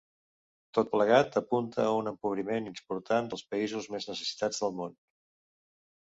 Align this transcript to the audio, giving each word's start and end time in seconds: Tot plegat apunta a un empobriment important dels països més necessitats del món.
Tot 0.75 0.87
plegat 0.93 1.35
apunta 1.41 1.83
a 1.83 1.91
un 1.97 2.09
empobriment 2.11 2.69
important 2.71 3.29
dels 3.33 3.45
països 3.51 3.89
més 3.97 4.07
necessitats 4.13 4.63
del 4.65 4.73
món. 4.79 4.97